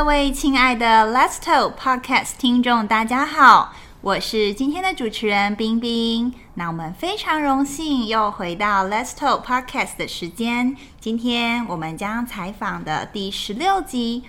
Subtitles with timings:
[0.00, 6.32] 各位亲爱的 Let's Talk Podcast 听众，大家好，我是今天的主持人冰冰。
[6.54, 10.74] 那我们非常荣幸又回到 Let's Talk Podcast 的时间。
[10.98, 14.22] 今天我们将采访的第十六集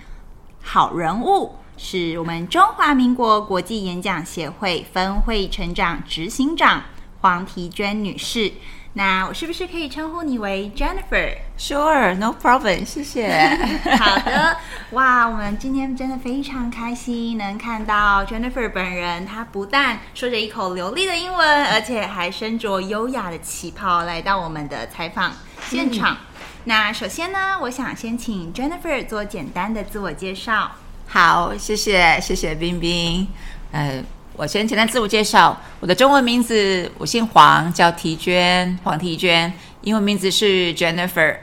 [0.62, 6.82] 好人物是我们中华民国国际演讲协会分会成长执行长
[7.22, 8.52] 黄缇娟女士。
[8.94, 13.26] 那我是不是可以称呼你为 Jennifer？Sure, no problem，谢谢。
[13.98, 14.56] 好的，
[14.90, 19.24] 哇，我们今天真的非常开心，能看到 Jennifer 本人。
[19.24, 25.32] 她不但说着一口流利的英文，而且还身着优雅的旗袍来到我们的采访
[25.68, 26.18] 现场。
[26.64, 30.70] 那首先呢，我想先请 Jennifer 做简单的自我介绍。
[31.08, 33.26] 好，谢谢，谢谢冰冰。
[33.72, 39.52] 呃，我先简单自我介绍，我的中文名字我姓黄，叫提娟，黄提娟，
[39.82, 41.36] 英文名字是 Jennifer。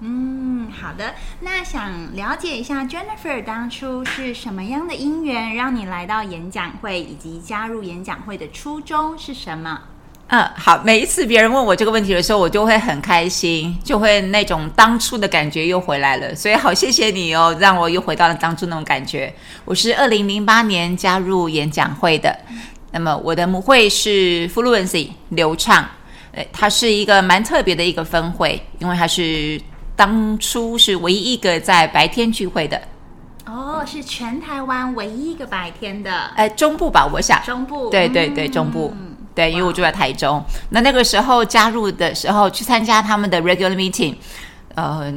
[0.00, 1.14] 嗯，好的。
[1.40, 9.82] 那想了解一下 Jennifer 当初是什么样的因缘，让你来到演讲会，以及加入演讲会的初衷是什么？
[10.32, 10.80] 嗯，好。
[10.82, 16.34] 每一次别人问我这个问题的时候，我就会很开心，就会那种当初的感觉又回来了。
[16.34, 19.30] 所以好，谢谢你哦，让我又回到了当初那种感觉。
[19.66, 22.34] 我是二零零八年加入演讲会的，
[22.92, 25.86] 那么我的母会是 Fluency 流畅，
[26.32, 29.60] 呃，它是一个蛮特别的一个分会，因为它是
[29.94, 32.80] 当初是唯一一个在白天聚会的，
[33.44, 37.38] 哦，是全台湾唯一一个白天的呃，中部吧，我想。
[37.44, 37.90] 中部。
[37.90, 38.94] 对对对，中部。
[38.98, 40.42] 嗯对，因为我住在台中。
[40.70, 44.14] 那那个时候加入的时候，去参加他们的 regular meeting，
[44.74, 45.12] 呃，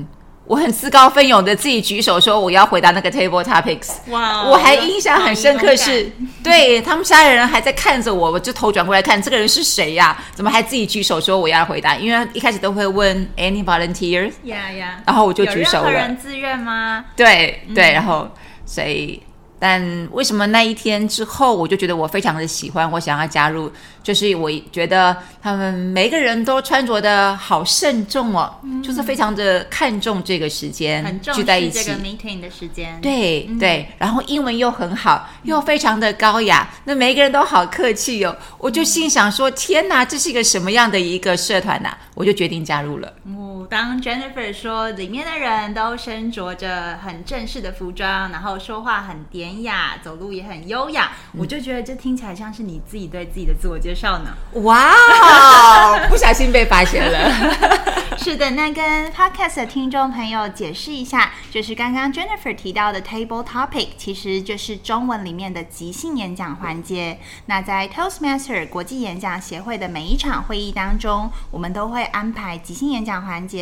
[0.45, 3.89] 我很自告奋勇的自己举手说我要回答那个 table topics。
[4.09, 6.11] 哇我还印象很深刻是，
[6.43, 11.95] 对他们其他人还在看着我，我就头转过来看这个人是谁呀、怎么还自己举手说我要回答？
[11.95, 17.05] 因为一开始都会问 any volunteers，呀呀，然后我就举手了有任何人自愿吗？
[17.15, 18.29] 对对，然后
[18.67, 19.21] 所以，
[19.57, 23.71] 但为什么那一天之后，我就觉得我非常的喜欢，我想要加入，
[24.03, 31.99] 就是我觉得他们每个人都穿着的好慎重哦，就是非常的看重这个时间很重聚在一起视这个。
[31.99, 38.35] meeting 的时间。，对对，然后英文又很好，又非常的高雅，那每一个人都好客气哦。
[38.57, 43.13] 我就心想说：天哪，这是一个什么样的一个社团呐、我就决定加入了。
[43.25, 54.31] 哦，当 Jennifer 说里面的人都身着着很正式的服装，然后说话很典雅，走路也很优雅，嗯我就觉得这听起来像是你自己对自己的自我介绍呢。
[54.63, 57.85] 哇哦，不小心被发现了。
[58.17, 67.19] 是的，那跟 Podcast 的听众朋友解释一下，就是刚刚 Jennifer 提到的 Table Topic，其实就是中文里面的即兴演讲环节。
[67.45, 73.54] 那在 Toastmaster 国际演讲协会的每一场会议当中，我们都会安排即兴演讲环节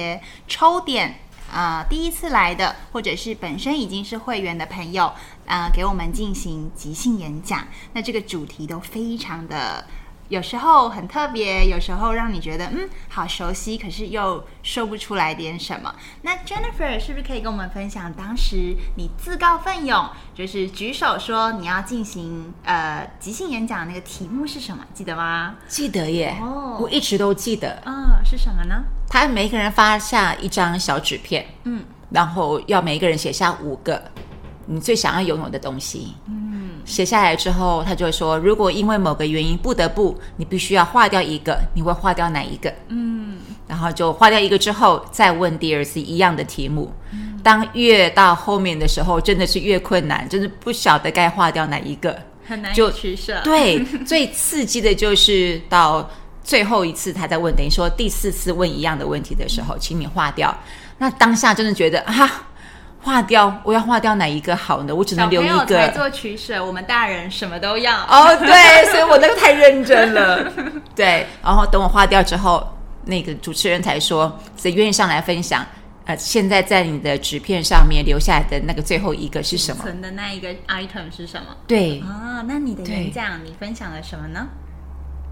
[0.47, 1.19] 抽点。
[1.55, 5.13] 呃，第一次来的，或者是本身已经是会员的朋友，
[5.45, 7.67] 呃，给我们进行即兴演讲。
[7.93, 9.85] 那这个主题都非常的
[10.29, 15.93] 有时候很特别，有时候让你觉得嗯好熟悉，可是又说不出来点什么。
[16.21, 24.83] 那 Jennifer 是不是可以跟我们分享当时你自告奋勇，就是举手说你要进行呃即兴演讲那个题目是什么？
[24.93, 25.55] 记得吗？
[25.67, 27.81] 记得耶，哦我一直都记得。
[27.85, 28.83] 嗯，是什么呢？
[29.09, 34.01] 他每个人发下一张小纸片，嗯，然后要每一个人写下五个
[34.65, 36.15] 你最想要拥有的东西。
[36.27, 36.52] 嗯，
[36.85, 42.73] 写下来之后，他就会说，如果因为某个原因不得不，你必须要划掉一个，你会划掉哪一个？
[42.89, 46.91] 嗯，然后就划掉一个之后，再问第二次一样的题目。
[47.43, 52.17] 当越到后面的时候，真的是越困难，真是不晓得该划掉哪一个。
[52.45, 53.39] 很难就取舍。
[53.43, 56.09] 对，最刺激的就是到
[56.43, 60.53] 最后一次他在问，等于说第四次问一样的问题的时候，请你划掉。
[60.97, 62.47] 那当下真的觉得啊，
[63.03, 64.95] 划掉，我要划掉哪一个好呢？
[64.95, 65.93] 我只能留一朋友才个。
[65.93, 67.93] 做取舍，我们大人什么都要。
[68.05, 70.51] 哦，对，所以我那个太认真了。
[70.95, 72.65] 对，然后等我划掉之后，
[73.05, 75.65] 那个主持人才说，谁愿意上来分享？
[76.05, 79.83] 呃，现在在你的纸片上面留下来的那个最后一个是什么？
[79.83, 81.55] 存的那一个 item 是什么？
[81.67, 84.47] 对，啊，那你的演讲你分享了什么呢？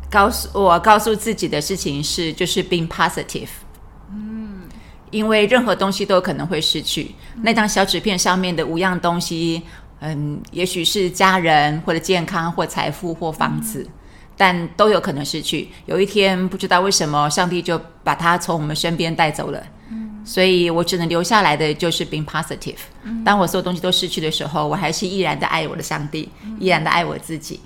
[0.10, 3.48] 告诉我告诉自己的事情是，就是 being positive。
[5.12, 7.14] 嗯，因为任何东西都有可能会失去。
[7.42, 9.62] 那张小纸片上面的五样东西，
[10.00, 13.88] 嗯，也许是家人或者健康或财富或房子。
[14.38, 15.70] 但都有可能失去。
[15.86, 19.62] 有一天，不知道为什么，上帝就把它从我们身边带走了。
[20.26, 22.78] 所以我只能留下来的就是 being positive。
[23.24, 26.28] 当我所有东西都失去的时候，我还是依然的爱我的上帝，
[26.60, 27.60] 依然的爱我自己。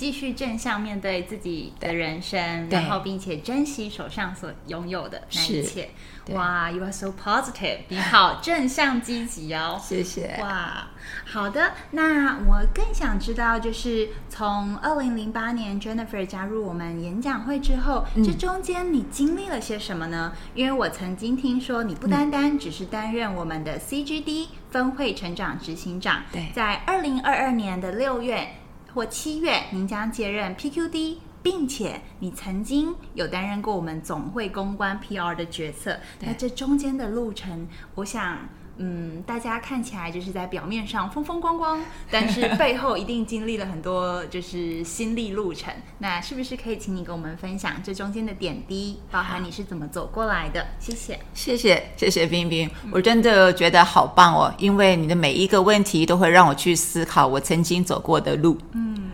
[0.00, 5.90] 继续正向面对自己的人生，然后并且珍惜手上所拥有的那一切。
[6.30, 9.78] 哇，You are so positive，你好正向积极哦。
[9.78, 10.38] 谢谢。
[10.40, 10.88] 哇，
[11.26, 20.32] 好的，那我更想知道，就是从二零零八年 Jennifer 加入我们演讲会之后，嗯这中间你经历了些什么呢？
[20.54, 28.54] 因为我曾经听说，你不单单只是担任我们的 CGD 分会成长执行长，对在二零二二年的六月
[28.94, 31.16] 或七月，您将接任 PQD。
[31.42, 38.46] 并且你曾经有担任过我们总会公关 PR 的角色，那这中间的路程，我想，
[38.82, 41.78] 嗯，大家看起来就是在表面上风风光光，
[42.10, 45.70] 但是背后一定经历了很多就是心力路程。
[45.98, 50.66] 那是不是可以请你跟我们分享这中间的点滴，包含你是怎么走过来的？
[50.78, 51.18] 谢谢。
[51.34, 58.56] 谢谢谢谢冰冰，我真的觉得好棒哦，因为你的每一个问题都会让我去思考我曾经走过的路。
[58.72, 59.10] 嗯，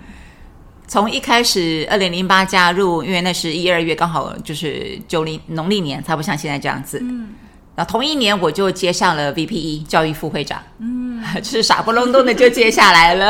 [0.86, 7.00] 从一开始二零零八加入，因为那是一二月，刚好就是九零农历年，才不像现在这样子。
[7.02, 7.30] 嗯，
[7.76, 10.60] 然后同一年我就接上了 VPE 教育副会长。
[10.78, 13.28] 嗯， 就是傻不隆咚的就接下来了。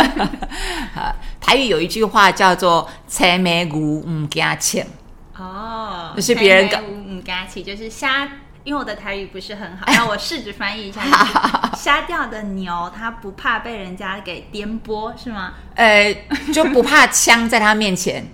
[0.97, 4.87] 啊，台语有一句话叫做“菜梅牛唔加钱”。
[5.37, 8.27] 哦， 就是别人搞嗯嘎起，就是瞎。
[8.65, 11.01] 因为我的台语不是很好，那我试着翻译一下。
[11.05, 15.53] 就是瞎掉的牛，它不怕被人家给颠簸，是吗？
[15.77, 16.13] 呃，
[16.53, 18.27] 就不怕枪在他面前。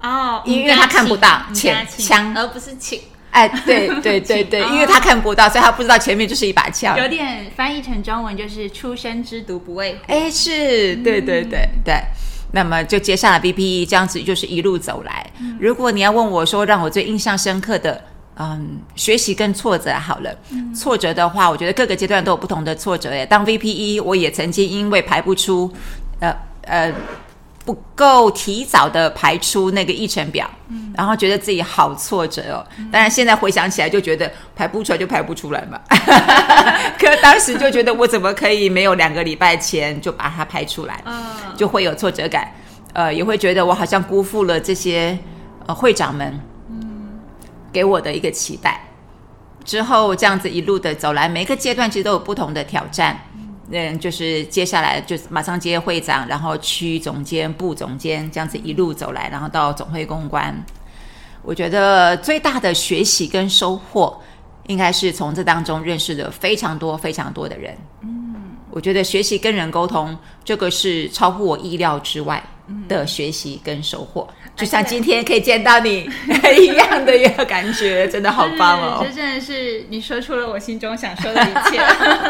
[0.00, 6.98] 哦，因为他看不到嗯钱枪而不是请，哎，对对对 对，哦因为他看不到，所以他不知道前面就是一把枪。
[6.98, 11.94] 有点翻译成中文就是“出生之毒不畏虎哎，是，对对对对。
[12.52, 15.24] 那么就接下来 BPE 这样子，就是一路走来。
[15.60, 18.02] 如果你要问我说，让我最印象深刻的，
[18.36, 20.36] 嗯，学习跟挫折好了。
[20.74, 23.14] 挫折的话，我觉得各个阶段都有不同的挫折。
[23.14, 25.72] 耶，当 VPE，我也曾经因为排不出，
[26.18, 26.92] 呃呃。
[27.64, 32.66] 不够提早的排出那个议程表，嗯然后觉得自己好挫折哦。
[32.90, 35.78] 当然现在回想起来，就觉得排不出来就排不出来嘛。
[36.98, 41.22] 可当时就觉得我怎么可以没有两个礼拜前就把它排出来，嗯
[41.56, 42.50] 就会有挫折感。
[42.92, 45.16] 呃，也会觉得我好像辜负了这些
[45.66, 46.40] 呃会长们，
[47.72, 48.82] 给我的一个期待。
[49.64, 53.16] 之后这样子一路的走来，每个阶段其实都有不同的挑战。
[53.72, 60.54] 嗯，就是接下来就是马上接会长，然后区总监、部总监这样子一路走来，然后到总会公关。
[61.42, 64.20] 我觉得最大的学习跟收获，
[64.66, 67.76] 应该是从这当中认识了非常多非常多的人。
[68.02, 68.34] 嗯，
[68.70, 72.42] 我觉得学习跟人沟通，这个是超乎我意料之外
[72.88, 74.28] 的学习跟收获。
[74.56, 76.10] 就像今天可以见到你
[76.58, 79.00] 一样的一个感觉，真的好棒哦！
[79.02, 81.78] 这真的是你说出了我心中想说的一切。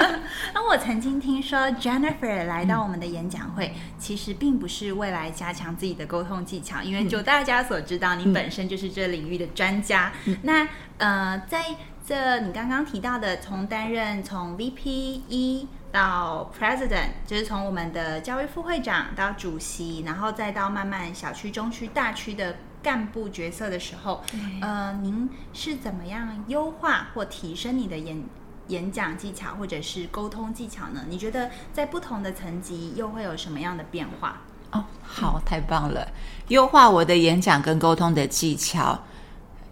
[0.55, 10.13] 那我曾经听说 Jennifer 来到我们的演讲会，其实并不是为来加强自己的沟通技巧，因为就大家所知道，你本身就是这领域的专家。
[10.43, 11.65] 那呃，在
[12.07, 15.67] 这你刚刚提到的，从担任从 VP 一。
[15.93, 24.23] 到 President，就是从我们的教育副会长到主席，然后再到慢慢小区、中区、大区的干部角色的时候，
[24.61, 28.23] 呃，您是怎么样优化或提升你的演
[28.69, 31.05] 演讲技巧或者是沟通技巧呢？
[31.09, 34.43] 你觉得在不同的层级又会有什么样的变化？
[34.71, 36.07] 哦，好，太棒了！
[36.49, 39.03] 优化我的演讲跟沟通的技巧。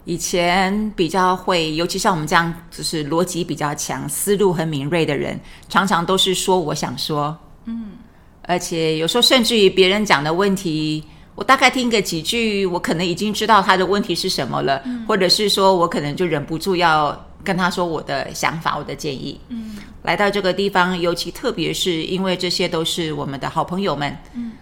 [0.04, 5.38] 以前比较会，尤其像我们这样，就是逻辑比较强、思路很敏锐的人，
[5.68, 7.36] 常常都是说我想说，
[7.66, 7.90] 嗯，
[8.42, 19.38] 而且有时候甚至于别人讲的问题，我大概听个几句，我可能已经知道他的问题是什么了，或者是说我可能就忍不住要跟他说我的想法、我的建议。
[19.48, 24.16] 嗯，来到这个地方，尤其特别是因为这些都是我们的好朋友们。
[24.32, 24.52] 嗯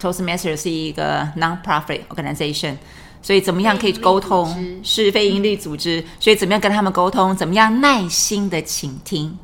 [0.00, 2.76] ，Toastmaster 是一个 non-profit organization。
[3.20, 4.82] 所以怎么样可以沟通？
[4.82, 7.34] 是非营利组织，所以怎么样跟他们沟通？
[7.34, 9.36] 怎么样耐心的倾听？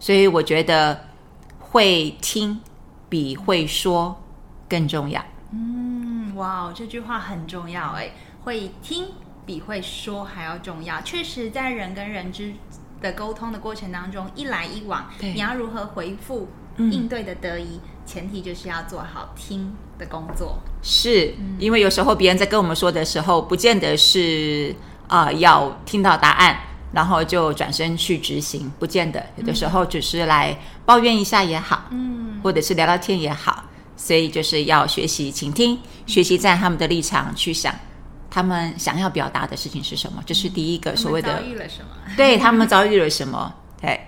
[0.00, 0.98] 所以我觉得
[1.58, 2.60] 会听
[3.08, 4.14] 比会说
[4.68, 5.24] 更重要。
[5.52, 8.10] 嗯，哇，这句话很重要哎，
[8.42, 9.06] 会听
[9.46, 11.00] 比会说还要重要。
[11.02, 12.52] 确实，在人跟人之
[13.00, 17.80] 的沟通的过程当中，一来一往，你要如何回复、应对的得宜？
[18.06, 24.74] 前提就是要做好听的工作，是因为有时候别人在跟我们说的时候，不见得是
[25.06, 26.58] 啊、呃、要听到答案，
[26.92, 29.24] 然后就转身去执行，不见得。
[29.36, 33.64] 有的时候只是来抱怨一下也好，嗯，或者是聊聊天也好，
[33.96, 37.74] 所以就是要学习倾听，学习在他们的立场去想，
[38.30, 41.88] 他们想要表达的事情是什么，这是第一个所谓的遭遇了什么？
[42.16, 43.54] 对他们遭遇了什么？
[43.80, 44.00] 对。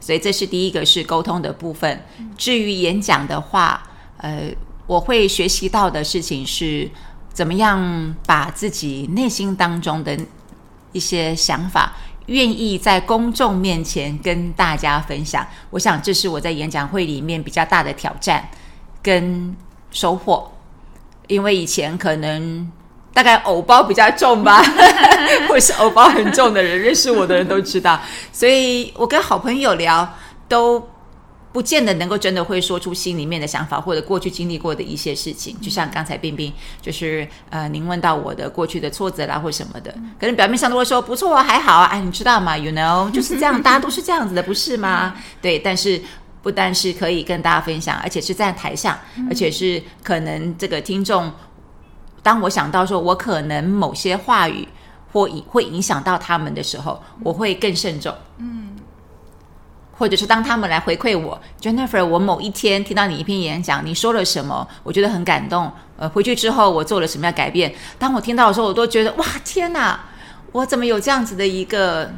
[0.00, 2.04] 所以这是第一个是沟通的部分。
[2.36, 3.82] 至于演讲的话，
[4.18, 4.50] 呃，
[4.86, 6.90] 我会学习到的事情是，
[7.32, 10.18] 怎么样把自己内心当中的
[10.92, 11.94] 一些想法，
[12.26, 15.46] 愿意在公众面前跟大家分享。
[15.70, 18.46] 我想这是我在演讲会里面比较大的挑战
[19.02, 19.56] 跟
[19.90, 20.52] 收获，
[21.28, 22.70] 因为以前可能
[23.14, 24.62] 大概偶包比较重吧，
[25.48, 27.98] 或是偶包很重的人，认识我的人都知道，
[28.32, 30.14] 所以我跟好朋友聊
[30.46, 30.90] 都。
[31.54, 35.56] 不见得能够真的会说出心里面的想法，或者过去经历过的一些事情。
[35.60, 45.14] 就像刚才冰冰，就是呃，您问到我的过去的挫折啦，或什么的，可能表面上都会说不错啊，还好啊，哎，你知道吗？You know，就是这样， 大家都是这样子的，不是吗？
[45.40, 46.02] 对，但是
[46.42, 48.98] 不但是可以跟大家分享，而且是在台上，
[49.30, 51.30] 而且是可能这个听众，
[52.20, 54.66] 当我想到说我可能某些话语
[55.12, 58.12] 或影会影响到他们的时候，我会更慎重。
[58.38, 58.63] 嗯。
[59.96, 65.70] 或者是当他们来回馈我，Jennifer，我某一天听到你一篇演讲，你说了什么，我觉得很感动。
[65.96, 67.72] 呃，回去之后我做了什么样改变？
[67.98, 70.00] 当我听到的时候，我都觉得哇，天哪，
[70.50, 72.10] 我怎么有这样子的一个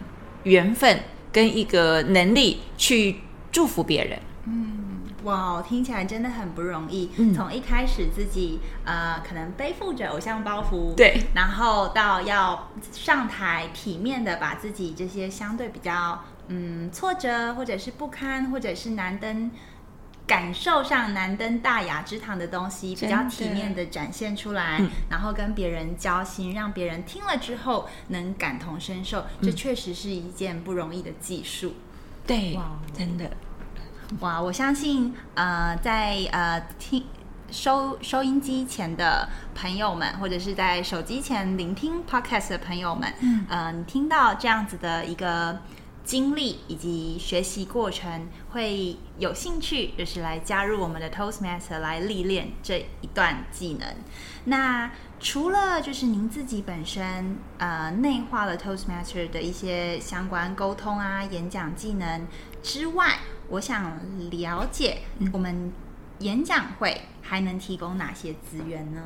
[0.44, 3.20] 缘分跟一个能力去
[3.52, 4.18] 祝福别人？
[4.46, 7.10] 嗯，哇，听起来真的很不容易。
[7.34, 16.18] 从一开始自己呃，可能背负着偶像包袱，对，然后到要上台体面的把自己这些相对比较。
[16.48, 19.50] 嗯，挫折或者是不堪，或者是难登
[20.26, 31.74] 感受上难登大雅之堂的东西，比较体面的展现出来，然后跟别人交心，让别人听了之后能感同身受，这确实是一件不容易的技术。
[32.26, 33.30] 对，哇，真的，
[34.18, 34.40] 哇！
[34.40, 37.04] 我相信，呃，在呃听
[37.52, 45.60] 收收音机前的朋友们，或者是在手机前聆听 podcast 的朋友们，嗯，呃，你听到这样子的一个。
[46.06, 53.88] 经历以及学习过程会有兴趣，就是来加入我们的 Toastmaster 来历练这一段技能。
[54.44, 62.28] 那除了就是您自己本身呃内化了 Toastmaster 的一些相关沟通啊、演讲技能
[62.62, 63.98] 之外，我想
[64.30, 64.98] 了解
[65.32, 65.72] 我们
[66.20, 69.02] 演讲会还能提供哪些资源呢？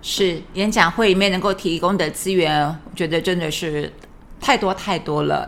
[0.00, 3.92] 是演讲会里面能够提供的资源，我觉得真的是
[4.40, 5.46] 太多太多了。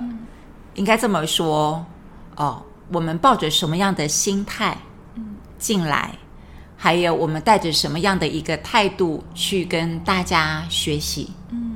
[0.77, 1.85] 应该这么说
[2.37, 4.77] 哦，我们抱着什么样的心态
[5.59, 6.15] 进来，
[6.77, 11.75] 还有我们带着什么样的一个态度去跟大家学习，嗯，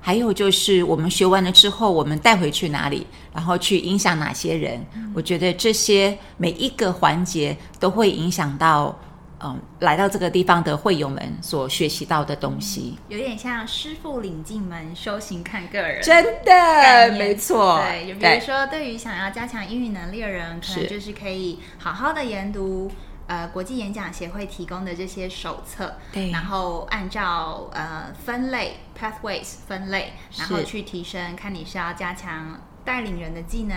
[0.00, 4.84] 还有就是我们学完了之后，我们带回去哪里，然后去影响哪些人？
[5.14, 8.96] 我觉得这些每一个环节都会影响到。
[9.38, 16.02] 嗯，来到这个地方的会友们所学习到的东西，有点像师傅领进门，修行看个人。
[16.02, 17.78] 真的，没错。
[17.82, 22.90] 对，就比如说，对于想要加强英语能力的人，可能就是可以好好的研读
[23.26, 33.76] 呃国际演讲协会提供的这些手册，对，然后按照呃分类 pathways 分类，然后去提升，看你是要加强带领人的技能、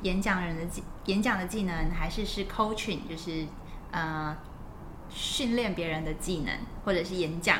[0.00, 3.46] 演讲人的技、演讲的技能，还是是 coaching，就是
[3.90, 4.34] 呃。
[5.14, 6.52] 训练别人的技能，
[6.84, 7.58] 或者是演讲、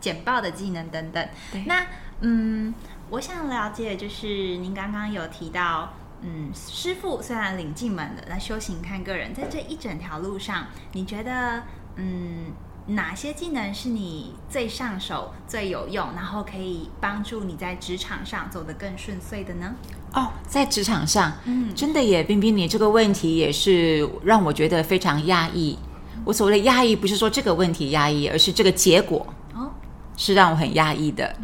[0.00, 1.28] 简报的技能等等。
[1.66, 1.84] 那
[2.20, 2.72] 嗯，
[3.10, 5.92] 我想了解，就是您刚刚有提到，
[6.22, 11.62] 嗯，师傅虽然领进门了，那修行看个人，在这一整条路上，你觉得
[11.96, 12.52] 嗯，
[12.86, 19.74] 哪些技能是你最上手、最有用，然后可以帮助你在职场上走得更顺遂的呢？
[20.12, 25.78] 哦，在职场上，嗯，真的耶，冰冰，你这个问题也是让我觉得非常讶异。
[26.24, 29.70] 我所谓的压抑，不是说这个问题压抑，而是这个结果哦，
[30.16, 31.34] 是让我很压抑的。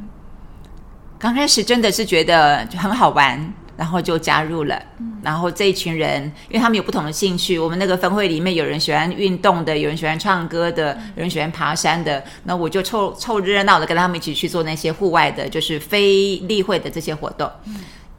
[1.18, 4.80] 刚开始真的是觉得就很好玩，然后就加入了。
[5.22, 12.22] 然后这一群人，因为他们有不同的兴趣，我们那个分会里面有人喜欢运动的，有人喜欢唱歌的，有人喜欢爬山的。
[12.42, 17.50] 那我就凑凑热闹的跟他们一起去做那些户外的，就是非例会的这些活动。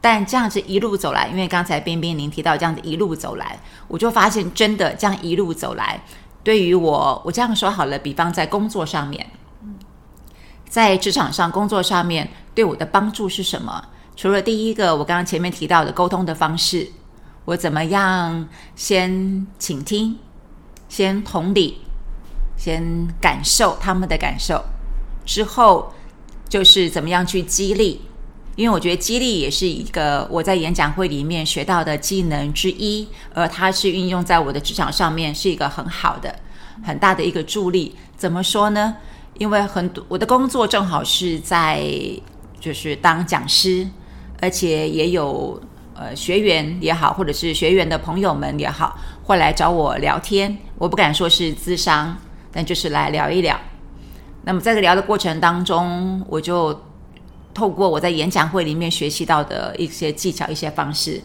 [0.00, 6.00] 但这样子一路走来，因为刚才冰冰您提到这样子一路走来，我就发现真的这样一路走来。
[6.46, 9.26] 对于我，我这样说好了，比方在工作上面，
[10.68, 13.84] 在职场上工作上面对我的帮助是什么？
[14.14, 16.86] 除了第一个，我刚刚前面提到的沟通的方式，
[17.46, 20.16] 我怎么样先倾听，
[20.88, 21.78] 先同理，
[22.56, 24.64] 先感受他们的感受，
[25.24, 25.92] 之后
[26.48, 28.02] 就是怎么样去激励。
[28.56, 36.34] 因为我觉得激励也是一个我在演讲会里面学到的技能之一，而它是运用在我的职场上面是一个很好的、
[36.82, 37.94] 很大的一个助力。
[38.16, 38.96] 怎么说呢？
[39.38, 41.82] 因为很多我的工作正好是在
[42.58, 43.86] 就是当讲师，
[44.40, 45.60] 而且也有
[45.94, 52.16] 呃学员也好，或者是学员的朋友们也好，会来找我聊天，我不敢说是咨商，
[52.50, 53.60] 但就是来聊一聊。
[54.44, 56.80] 那么在这聊的过程当中，我就
[57.56, 61.18] 透过我在演讲会里面学习到的一些技巧、一些方式，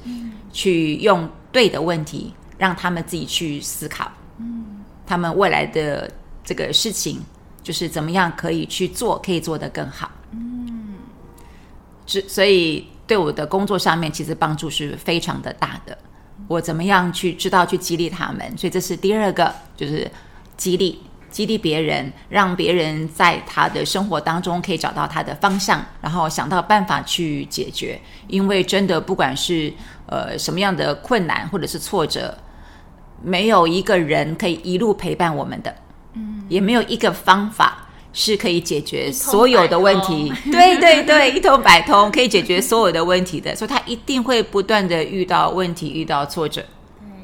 [0.54, 6.10] 去用对的问题让他们自己去思考，嗯，他们未来的
[6.42, 7.20] 这个事情
[7.62, 10.94] 就是怎么样可以去做，可以做得更好，嗯，
[12.06, 15.98] 之所以对我的工作上面其实帮助是非常的大的。
[16.48, 18.58] 我怎么样去知道去激励他们？
[18.58, 20.10] 所以这是第二个，就是
[20.56, 20.98] 激励。
[21.32, 28.00] 激励别人，让别人在他的生活当中可以找到他的方向，然后想到办法去解决。
[28.28, 29.74] 因为真的，不管是
[30.06, 32.38] 呃什么样的困难或者是挫折，
[33.24, 35.74] 没有一个人可以一路陪伴我们的，
[36.14, 40.32] 嗯，也没有一个方法是可以解决所有的问题。
[40.52, 46.62] 对对对，一通百通可以解决所有的问题的，所以他一定会不断的遇到问题，遇到挫折。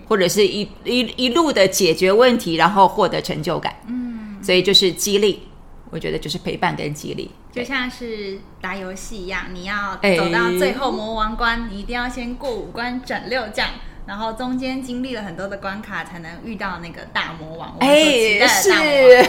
[0.08, 3.76] 或者是一一一路的解决问题，然后获得成就感。
[3.88, 5.48] 嗯，所以就是激励，
[5.90, 13.68] 我觉得就是陪伴跟激励，就像是打游戏一样，你要走到最后魔王关，你一定要先过五关斩六将，
[14.06, 17.76] 然后中间经历了很多的关卡，才能遇到那个大魔王。
[17.80, 18.70] 哎，是。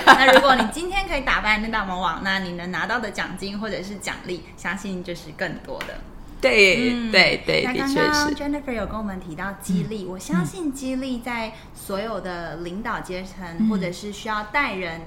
[0.07, 5.95] 那如果你今天可以打败那大魔王，那你能拿到的奖金或者是奖励，相信就是更多的。
[6.41, 15.03] 对对对，那刚刚 Jennifer 有跟我们提到激励，我相信激励在所有的领导阶层或者是需要带人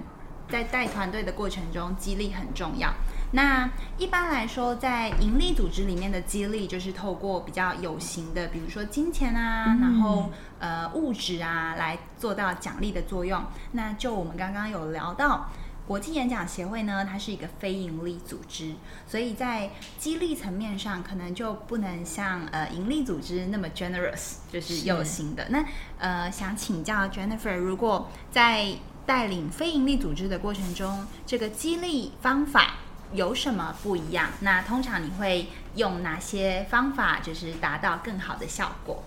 [0.49, 2.93] 在带团队的过程中，激励很重要。
[3.33, 13.41] 那一般来说，在盈利组织里面的激励，就是透过比较有形的，比如说金钱啊，然后呃物质啊，来做到奖励的作用。
[13.71, 15.49] 那就我们刚刚有聊到。
[15.91, 18.71] 国际演讲协会呢，它是一个非盈利组织，
[19.05, 19.69] 所以在
[19.99, 25.47] 激励层面上，可能就不能像呃盈利组织那么 generous，就是有心的。
[25.49, 25.65] 那
[25.99, 28.69] 呃，想请教 Jennifer，如果在
[29.05, 32.75] 带领非盈利组织的过程中，这个激励方法
[33.11, 34.29] 有什么不一样？
[34.39, 39.03] 那通常你会用哪些方法，就是达到更好的效果？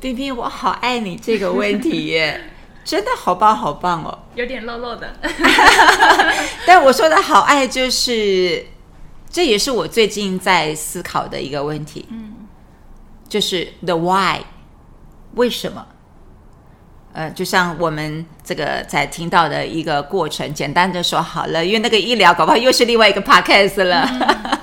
[0.00, 2.50] 冰冰，我好爱你这个问题耶。
[2.88, 5.14] 真的好棒好棒哦，有点漏漏的。
[6.66, 8.64] 但我说的好爱，就是
[9.28, 12.06] 这也是我最近在思考的一个问题。
[12.08, 12.32] 嗯，
[13.28, 14.40] 就是 the why，
[15.34, 15.86] 为什么？
[17.12, 24.08] 呃，就像我们这个在听到的一个过程，简单的说好了，因为那个医疗搞不好又是另外一个 podcast 了。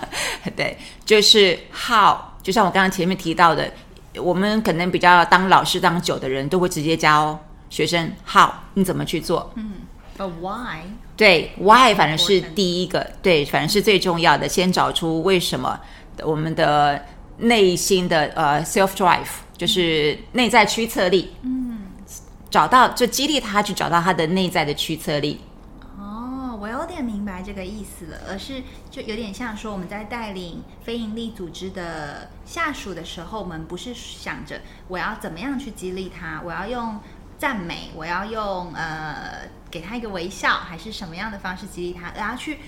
[0.58, 3.72] 对，就是 how，就像我刚刚前面提到的，
[4.18, 7.40] 我们可能比较当老师当久的人都会直接教。
[7.70, 9.52] 学生，how 你怎么去做？
[9.56, 9.74] 嗯
[10.18, 10.82] ，but why？
[11.18, 14.48] 对，why 反正是第一个，对，反正是最重要的。
[14.50, 15.80] 先找出为什么
[16.24, 17.06] 我们的
[17.38, 21.34] 内心的呃 self drive，就是内在驱策力。
[21.42, 21.84] 嗯，
[22.50, 25.40] 找到就激励他去找到他的内在的驱策力。
[25.98, 37.00] 哦，我有点明白这个意思了，而是就有点像说我们在带领非营利组织的下属的时候，我们不是想着我要怎么样去激励他，我要用。
[37.38, 42.12] 赞美，我要用呃给他一个微笑，还是什么样的方式激励他？
[42.16, 42.60] 然后去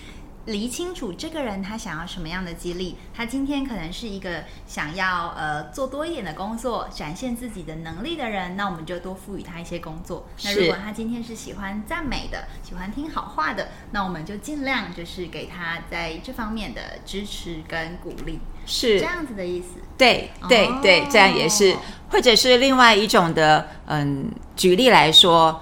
[0.47, 2.97] 理清楚这个人他想要什么样的激励。
[3.13, 10.27] 他今天可能是一个想要呃做多一点的工作，展现自己的能力的人，那我们就多赋予他一些工作。
[10.43, 18.39] 那如果他今天是喜欢赞美的，喜欢听好话的，那我们就尽量就是给他在这方面的支持跟鼓励。
[18.65, 19.79] 是这样子的意思。
[19.97, 21.77] 对对对，这样也是，
[22.09, 24.31] 或者是另外一种的嗯。
[24.57, 25.61] 举例来说，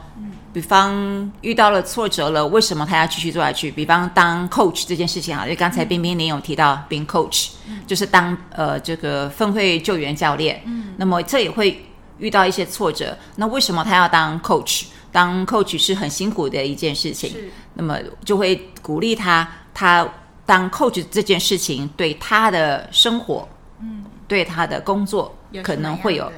[0.55, 3.69] 比方遇到了挫折了，为什么他要继续做下去？
[3.69, 7.49] 比方当 coach 这件事情啊，就刚才冰冰您有提到，being coach
[7.85, 10.61] 就是当呃这个分会救援教练。
[10.65, 11.85] 嗯，那么这也会
[12.19, 13.17] 遇到一些挫折。
[13.35, 14.85] 那为什么他要当 coach？
[15.11, 17.35] 当 coach 是很辛苦的一件事情。
[17.73, 20.07] 那么就会鼓励他，他
[20.45, 23.45] 当 coach 这件事情对他的生活，
[23.81, 26.31] 嗯，对他的工作可能会有。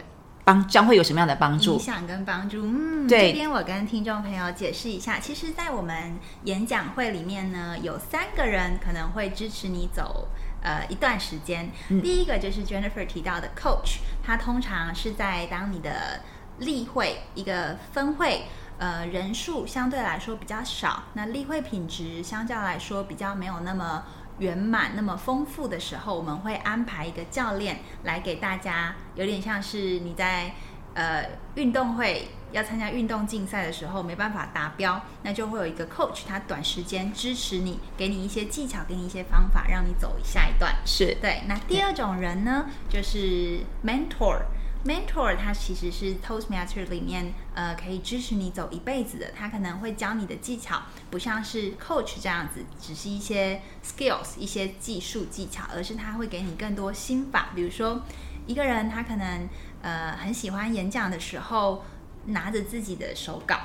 [0.47, 1.73] 帮将会有什么样的帮助？
[1.73, 10.29] 影响跟帮助，嗯，这边我跟听众朋友解释一下，其实，在我们演讲会里面呢，有三个人可能会支持你走
[10.61, 11.69] 呃一段时间。
[12.01, 16.21] 第一个就是 Jennifer 提到的 Coach，他通常是在当你的
[16.59, 18.43] 例会一个分会，
[18.77, 24.05] 呃，人数相对来说比较少，那例会品质相较来说比较没有那么。
[24.39, 30.53] 圆满那么丰富的时候，我们会安排一个教练来给大家，有点像是你在
[30.93, 40.75] 呃运动会要参加运动竞赛的时候没办法达标，那就会有一个 coach，他短时间支持你，给你一些技巧，给你一些方法，让你走下一段。
[40.85, 41.41] 是对。
[41.47, 44.41] 那第二种人呢，就是 mentor。
[44.85, 57.49] Mentor 他其实是 Toastmaster 里面呃可以支持你走一辈子的，他可能会教你的技巧，不像是 coach 这样子，只是一些 skills 一些技术技巧，而是他会给你更多心法。
[57.55, 58.01] 比如说
[58.45, 59.49] 一个人他可能
[59.81, 61.83] 呃很喜欢演讲的时候
[62.25, 63.57] 拿着自己的手稿，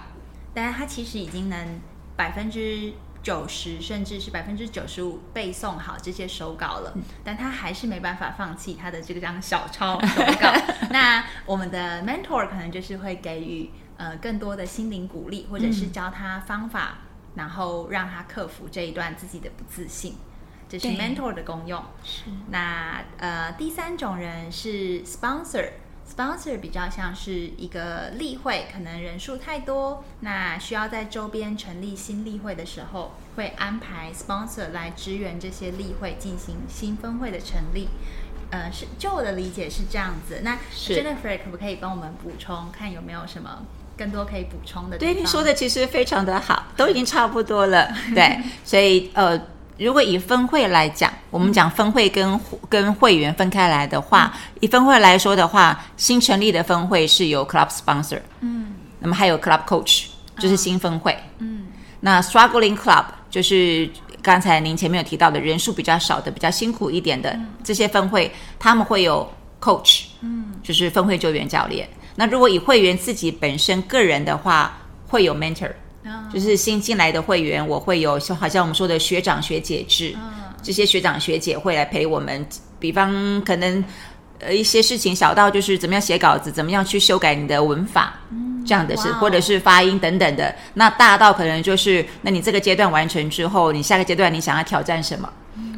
[0.52, 1.80] 但是他其实已经能
[2.16, 10.52] 百分之九十甚至是百分之九十五背诵好这些手稿了，但他还是没办法放弃他的这个张小抄 手稿。
[10.90, 16.98] 那我们的 mentor 可能就是会给予呃更多的心灵鼓励，或者是教他方法，
[17.36, 20.16] 然后让他克服这一段自己的不自信。
[20.68, 21.80] 这是 mentor 的功用。
[22.02, 25.68] 是那呃，第三种人是 sponsor。
[26.08, 37.88] Sponsor 比较像是一个例会，可能人数太多，那需要在周边成立新例会的时候，会安排 sponsor 来支援这些例会进行新分会的成立。
[38.50, 40.42] 呃，是就我的理解是这样子。
[40.42, 43.64] 那 Jennifer 可不可以帮我们补充，看有没有什么
[43.96, 44.98] 更多可以补充的？
[44.98, 47.90] 对你说的其实非常的好，都已经差不多了。
[48.14, 49.40] 对， 所以呃，
[49.82, 58.74] 如果以分会来讲，我们讲分会跟跟会员分开来的话，以分会来说的话，新成立的分会是由 club sponsor，嗯。
[59.00, 60.04] 那么还有 club coach，
[60.38, 61.16] 就是新分会。
[61.38, 61.66] 嗯。
[62.00, 63.90] 那 struggling club 就是
[64.22, 69.28] 刚才您前面有提到的人数比较少的、比较辛苦一点的、这些分会，他们会有
[69.60, 70.52] coach，嗯。
[70.62, 71.88] 就是分会救援教练。
[72.14, 75.70] 那如果以会员自己本身个人的话，会有 mentor，
[76.04, 80.30] 啊就是新进来的会员，我会有像好像我们说的学长学姐制，嗯
[80.62, 82.46] 这些学长学姐会来陪我们，
[82.78, 83.84] 比方可能
[84.38, 88.14] 呃一些事情小到就是怎么样写稿子，怎么样去修改你的文法。
[88.64, 90.54] 这样的事，或者是发音等等的。
[90.74, 95.28] 那大到可能就是，那你这个阶段完成之后，你下个阶段你想要挑战什么？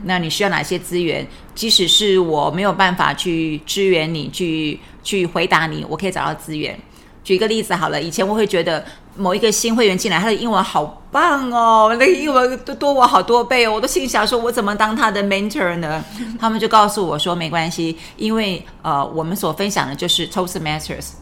[0.04, 1.26] 那你需要哪些资源？
[1.54, 6.78] 即使是我没有办法去支援你，去去回答你，我可以找到资源。
[7.24, 8.84] 举一个例子好了，以前我会觉得
[9.16, 16.04] 某一个新会员进来，他的英文好棒哦，那个英文都多我好多倍哦，我都心想说，我怎么当他的 mentor 呢？
[16.38, 21.12] 他们就告诉我说，没关系，因为呃，我们所分享的就是 Toastmasters，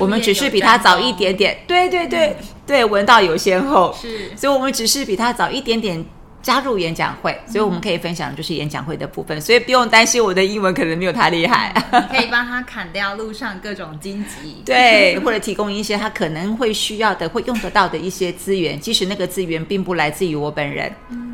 [0.00, 4.36] 我们只是比他早一点点，对对对、对，闻道有先后，是。
[4.36, 6.04] 所以我们只是比他早一点点
[6.42, 11.72] 加入演讲会，所以我们可以分享的就是演讲会的部分，所以不用担心我的英文可能没有他厉害。
[11.92, 14.62] 你可以帮他砍掉路上各种荆棘。
[14.66, 20.92] 对，或者提供一些他可能会需要的、会用得到的一些资源，即使那个资源并不来自于我本人。
[21.10, 21.28] 嗯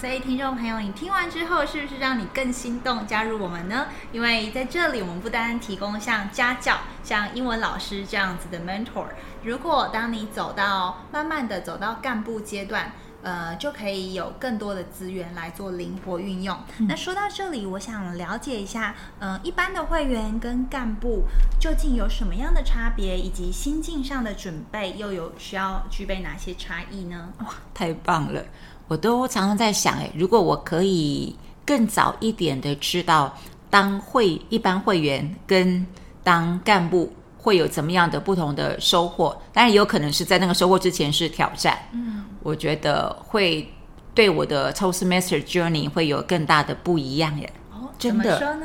[0.00, 3.88] 所以，听众朋友，你听完之后，是不是让你更心动加入我们呢？
[4.12, 9.04] 因为在这里，我们不单提供像家教、像英文老师这样子的 mentor。
[9.44, 12.92] 如果当你走到慢慢的走到干部阶段，
[13.22, 16.56] 呃，就可以有更多的资源来做灵活运用。
[16.88, 21.24] 那说到这里，我想了解一下，呃，一般的会员跟干部
[21.58, 27.32] 究竟有什么样的差别，以及心境上的准备又有需要具备哪些差异呢？
[27.40, 28.42] 哇太棒了！
[28.88, 33.36] 我都常常在想，哎，如果我可以更早一点的知道，
[33.68, 35.86] 当会一般会员跟
[36.24, 41.78] 当干部会有怎么样的不同的收获，当然也有可能是在那个收获之前是挑战。
[41.92, 43.66] 嗯，我觉得会
[44.14, 47.50] 对我的 Toastmaster journey 会有更大的不一样耶。
[47.72, 48.62] 哦，真的？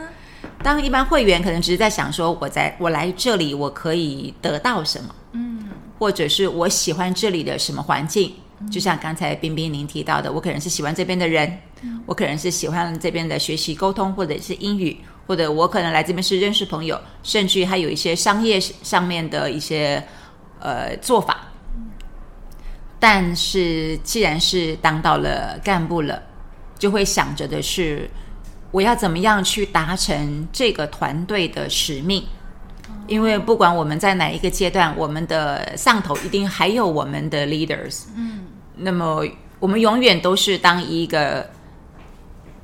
[0.61, 8.33] 当一般会员可能只是在想说，我在我来这里我可以得到什么，嗯或者是我喜欢这里的什么环境。
[8.71, 11.59] 就像刚才冰冰您提到的，我可能是喜欢这边的人，
[12.05, 20.03] 我可能是喜欢这边的学习沟通或者是英语，或者我可能来这边是认识朋友，甚至于还有一些商业上面的一些
[20.59, 21.47] 呃做法。
[22.99, 26.21] 但是既然是当到了干部了，
[26.79, 28.09] 就会想着的是，
[28.71, 32.23] 我要怎么样去达成这个团队的使命。
[33.07, 38.05] 因为不管我们在哪一个阶段，我们的上头一定还有我们的 leaders。
[38.15, 38.45] 嗯
[38.77, 39.23] 那么
[39.59, 41.47] 我们永远都是当一个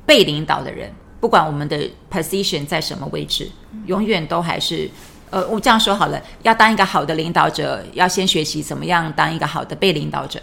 [0.04, 0.92] 被领导的人，
[1.22, 1.78] 不管我们的
[2.10, 3.48] position 在什么位置，
[3.86, 4.90] 永远都还是
[5.30, 10.40] 呃，我这样说好了，要当一个好的领导者，要先学习怎么样当一个好的被领导者。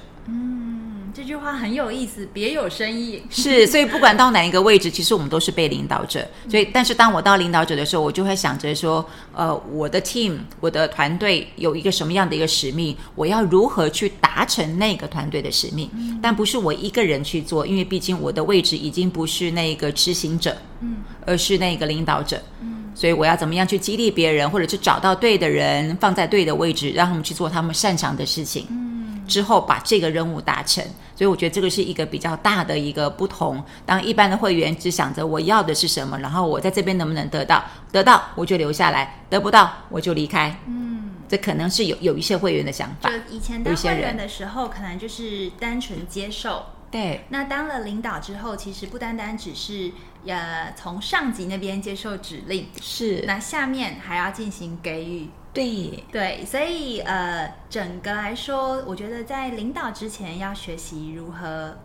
[1.19, 3.21] 嗯，这句话很有意思，别有深意。
[3.29, 6.25] 是，所以不管到哪一个位置，其实我们都是被领导者。
[6.49, 9.05] 所以，但是当我到领导者的时候，我就会想着说，
[9.35, 15.89] 呃，我的 team，我的团队有一个什么样的一个使命，我要如何去达成那个团队的使命？
[16.21, 22.41] 但不是我一个人去做，因为毕竟我的位置已经不是那个执行者，嗯而是那个领导者。
[22.61, 28.65] 嗯所以我要怎么样去激励别人，或者是找到对的人，放在对的位置，让他们去做他们擅长的事情。
[28.69, 28.88] 嗯，
[29.29, 30.83] 之后把这个任务达成。
[31.15, 33.63] 所以我觉得这个是一个比较大的一个不同。
[33.85, 40.59] 当一般的会员只想着我要的是什么，然后我在这边能不能得到，得到我就留下来，得不到我就离开。
[40.65, 43.09] 嗯，这可能是有有一些会员的想法。
[43.09, 46.65] 就以前当会员的时候，可能就是单纯接受。
[46.89, 49.91] 对，那当了领导之后，其实不单单只是
[50.25, 55.29] 呃从上级那边接受指令，是那下面还要进行给予。
[55.53, 61.77] 对对，所以呃，整个来说，我觉得在领导之前要学习如何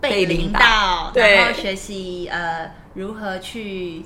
[0.00, 4.04] 被领导，然后学习呃如何去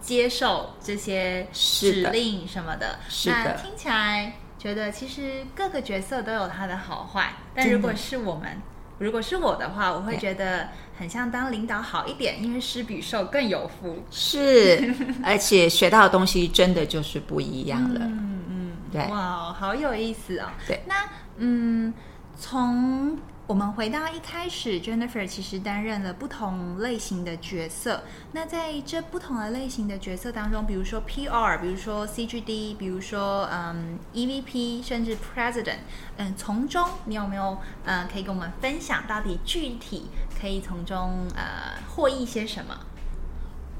[0.00, 2.98] 接受这些指令什么的。
[3.08, 8.60] 是的，听起来觉得其实各个角色都有它的好坏，但如果是我们。
[8.98, 14.02] 如果是我的话，我会觉得很像当领导好一点，因为施比受更有福。
[14.10, 18.00] 是， 而且学到的东西真的就是不一样了。
[18.02, 20.46] 嗯嗯，对，哇，好有意思哦。
[20.66, 20.94] 对，那
[21.38, 21.92] 嗯，
[22.38, 23.18] 从。
[23.46, 28.02] 我们回到一开始，Jennifer 其实担任了不同类型的角色。
[28.32, 35.76] 那在这不同的类型的角色当中，比如说 PR，比如说 CGD，比如说嗯 EVP，甚至 President，
[36.16, 40.06] 嗯，从中你有没有呃可以跟我们分享，到底具体
[40.40, 42.76] 可以从中呃获益些什么？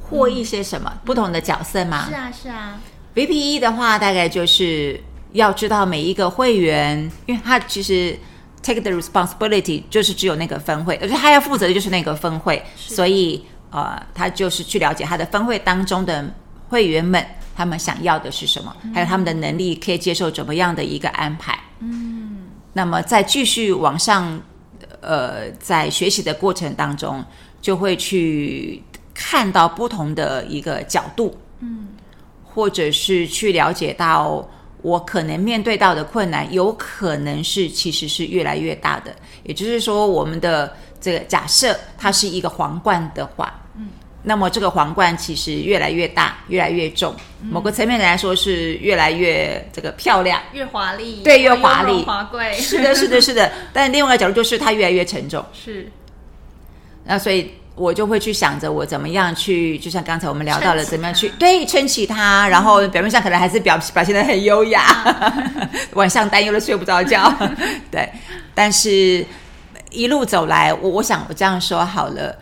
[0.09, 1.01] 获益些什么？
[1.05, 2.07] 不同的角色吗？
[2.09, 2.81] 是啊，是啊。
[3.17, 5.03] VPE 的话，大概就是
[5.33, 8.17] 要知道每一个会员，因为他其实。
[8.63, 16.35] Take the responsibility 就是只有那个分会，而且他要负责的就是那个分会，所以呃，他就是去了解他的分会当中的
[16.69, 21.57] 会员们，他们想要的是什么，还有他们的能力可以接受怎么样的一个安排。
[21.79, 22.39] 嗯，
[22.73, 24.41] 那么在继续往上，
[25.01, 27.25] 呃，在学习的过程当中，
[27.61, 28.83] 就会去
[29.15, 31.87] 看到不同的一个角度，嗯，
[32.43, 34.49] 或者是去了解到。
[34.87, 39.13] 我可能面对到的困难，有可能是其实是越来越大的。
[39.43, 43.89] 也就是说，我们的这个假设它是一个皇冠的话，嗯，
[44.23, 47.13] 那么这个皇冠其实越来越大，越来越重。
[47.43, 52.53] 某个层面来说是越来越这个漂亮，越华丽，对，越华丽华贵。
[52.53, 53.51] 是的，是的，是的。
[53.73, 55.45] 但另外一个角度就是它越来越沉重。
[55.53, 55.91] 是。
[57.03, 57.51] 那所以。
[57.77, 64.83] 我就会去想着我怎么样去，就像刚才我们聊到了，怎么样去对撑起它，然后表面上可能还是表表现的很优雅，
[65.93, 67.33] 晚上担忧的睡不着觉，
[67.91, 68.11] 对。
[68.55, 69.25] 但是
[69.91, 72.35] 一路走来，我我想我这样说好了，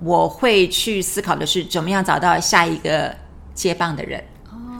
[0.00, 3.14] 我会去思考的是怎么样找到下一个
[3.54, 4.24] 接棒的人。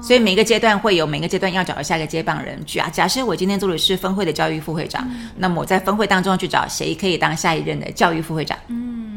[0.01, 2.59] 所以每个阶段会有每个阶段要找到下一个接棒人。
[2.65, 8.57] 假假设我今天做的是分会的教育副会长，那么我在分会当中去找谁可以当下一任的教育副会长？
[8.69, 9.08] 嗯。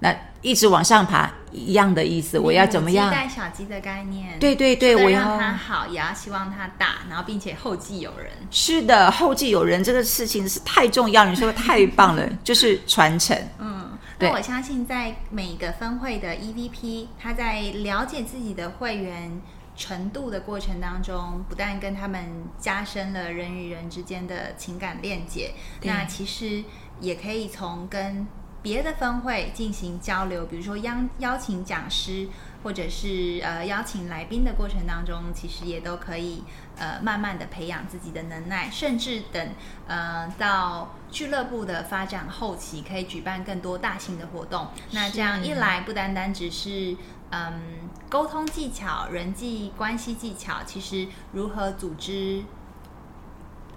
[0.00, 2.38] 那一直往上爬，一样的意思。
[2.38, 3.10] 我要怎么样？
[3.10, 4.38] 带小鸡的概念。
[4.38, 8.30] 对对对，我要让它好，也要希望它大，然后并且后继有人。
[8.50, 11.24] 是的，后继有人这个事情是太重要。
[11.24, 13.36] 你说的太棒了， 就是传承。
[13.58, 19.40] 嗯，那我相信在每个分会的 EVP，他在了解自己的会员
[19.76, 22.24] 程度的过程当中，不但跟他们
[22.56, 26.62] 加深了人与人之间的情感链接，那其实
[27.00, 28.24] 也可以从跟。
[28.62, 32.28] 别的分会进行交流，比如说邀邀请讲师，
[32.62, 36.42] 或者是呃邀请来宾的过程当中，其实也都可以
[36.76, 39.48] 呃慢慢的培养自己的能耐，甚至等
[39.86, 44.66] 呃到俱乐部的发展后期，可以举办更多大型的活动。
[44.90, 46.96] 那这样一来，不单单只是
[47.30, 47.62] 嗯
[48.08, 52.42] 沟通技巧、人际关系技巧，其实如何组织。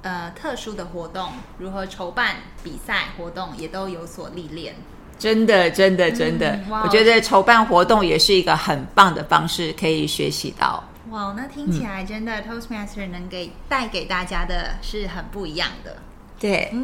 [0.04, 4.76] 呃，特殊的活动如何筹办比赛活动，也都有所历练。
[5.20, 10.84] 真的，真的，真的，我觉得筹办活动也是一个很棒的方式，可以学习到。
[11.12, 15.98] 哇，那听起来真的，Toastmaster 能给带给大家的是很不一样的。
[16.40, 16.74] 对。